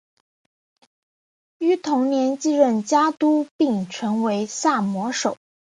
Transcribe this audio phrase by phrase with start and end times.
[1.59, 5.37] 于同年继任家督并成为萨摩守。